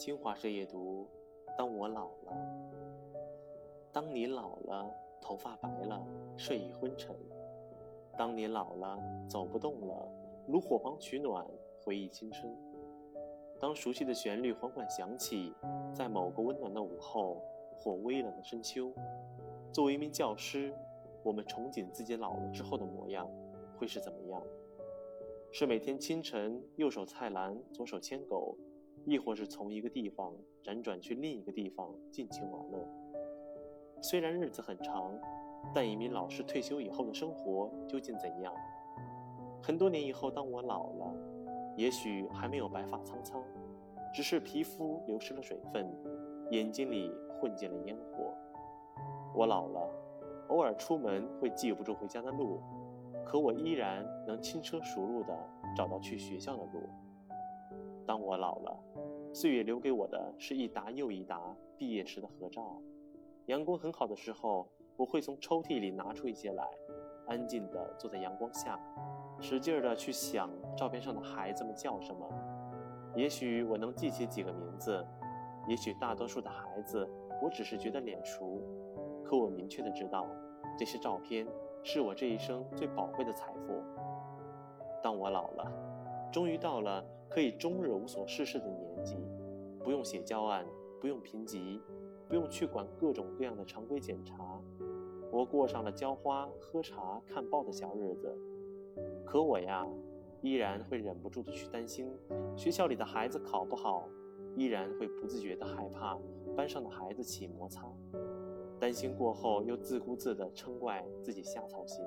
[0.00, 1.06] 新华社夜读：
[1.58, 2.32] 当我老了，
[3.92, 6.02] 当你老了，头发白了，
[6.38, 7.14] 睡意昏沉；
[8.16, 10.10] 当你老了，走不动了，
[10.46, 11.46] 炉火旁取暖，
[11.84, 12.50] 回忆青春。
[13.60, 15.52] 当熟悉的旋律缓缓响起，
[15.92, 17.42] 在某个温暖的午后
[17.76, 18.90] 或微冷的深秋，
[19.70, 20.74] 作为一名教师，
[21.22, 23.30] 我们憧憬自己老了之后的模样
[23.76, 24.42] 会是怎么样？
[25.52, 28.56] 是每天清晨右手菜篮，左手牵狗。
[29.04, 32.88] 亦或是从一个地方辗转去另一个地方尽情玩乐。
[34.02, 35.12] 虽然日子很长，
[35.74, 38.54] 但一名老师退休以后的生活究竟怎样？
[39.62, 41.14] 很多年以后，当我老了，
[41.76, 43.42] 也许还没有白发苍苍，
[44.14, 45.86] 只是皮肤流失了水分，
[46.50, 48.34] 眼睛里混进了烟火。
[49.34, 49.88] 我老了，
[50.48, 52.60] 偶尔出门会记不住回家的路，
[53.24, 55.36] 可我依然能轻车熟路地
[55.76, 56.88] 找到去学校的路。
[58.10, 58.76] 当我老了，
[59.32, 62.76] 岁月留给我的是一沓又一沓毕业时的合照。
[63.46, 66.68] 阳光很好的时候，我会从抽屉里拿出一些来，
[67.28, 68.80] 安静地坐在阳光下，
[69.38, 72.28] 使劲儿地去想照片上的孩子们叫什么。
[73.14, 75.06] 也许我能记起几个名字，
[75.68, 77.08] 也许大多数的孩子
[77.40, 78.60] 我只是觉得脸熟，
[79.22, 80.26] 可我明确的知道，
[80.76, 81.46] 这些照片
[81.84, 83.80] 是我这一生最宝贵的财富。
[85.00, 85.72] 当我老了，
[86.32, 87.04] 终于到了。
[87.30, 89.14] 可以终日无所事事的年纪，
[89.84, 90.66] 不用写教案，
[91.00, 91.80] 不用评级，
[92.28, 94.60] 不用去管各种各样的常规检查，
[95.30, 98.36] 我过上了浇花、喝茶、看报的小日子。
[99.24, 99.86] 可我呀，
[100.42, 102.12] 依然会忍不住的去担心
[102.56, 104.08] 学校里的孩子考不好，
[104.56, 106.18] 依然会不自觉的害怕
[106.56, 107.86] 班上的孩子起摩擦，
[108.80, 112.04] 担心过后又自顾自的称怪自己瞎操心，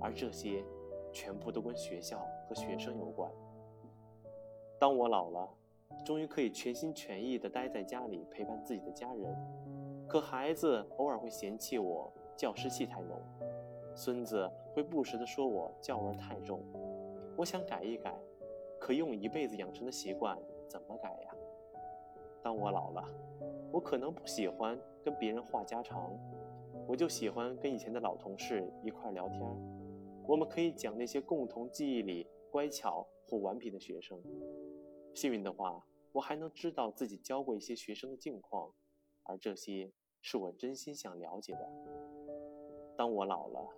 [0.00, 0.64] 而这些，
[1.14, 3.30] 全部都跟学校和学生有关。
[4.78, 5.48] 当我老了，
[6.04, 9.34] 终于可以全心全意地待在家里陪伴自己的家人，
[10.08, 13.18] 可孩子偶尔会嫌弃我教师气太浓，
[13.94, 16.60] 孙子会不时地说我教味太重。
[17.36, 18.14] 我想改一改，
[18.78, 20.36] 可用一辈子养成的习惯
[20.68, 21.30] 怎么改呀？
[22.42, 23.04] 当我老了，
[23.72, 26.12] 我可能不喜欢跟别人话家常，
[26.86, 29.40] 我就喜欢跟以前的老同事一块聊天，
[30.26, 34.20] 我们可以讲那些共同记忆里乖巧或顽皮的学生。
[35.14, 38.72] 幸运的话，我还能知道自己教过一些学生的近况，
[39.24, 39.92] 而这些
[40.22, 41.68] 是我真心想了解的。
[42.96, 43.68] 当我老了，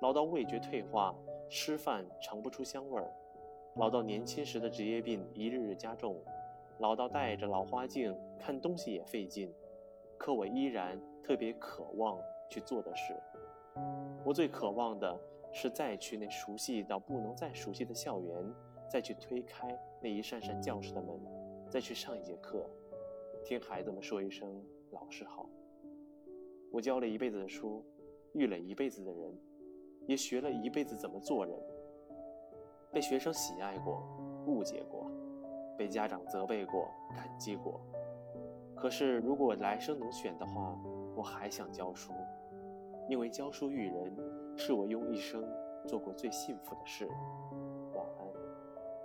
[0.00, 1.14] 老到味觉退化，
[1.48, 3.12] 吃饭尝不出香味儿，
[3.76, 6.22] 老到年轻时的职业病一日日加重，
[6.78, 9.52] 老到戴着老花镜看东西也费劲，
[10.16, 12.18] 可我依然特别渴望
[12.48, 13.14] 去做的事。
[14.24, 15.18] 我最渴望的
[15.52, 18.54] 是再去那熟悉到不能再熟悉的校园。
[18.90, 21.16] 再去推开那一扇扇教室的门，
[21.70, 22.68] 再去上一节课，
[23.44, 25.48] 听孩子们说一声“老师好”。
[26.72, 27.84] 我教了一辈子的书，
[28.32, 29.32] 遇了一辈子的人，
[30.08, 31.56] 也学了一辈子怎么做人。
[32.90, 34.02] 被学生喜爱过，
[34.48, 35.08] 误解过，
[35.78, 37.80] 被家长责备过，感激过。
[38.74, 40.76] 可是如果来生能选的话，
[41.14, 42.12] 我还想教书，
[43.08, 44.12] 因为教书育人
[44.60, 45.42] 是我用一生
[45.86, 47.08] 做过最幸福的事。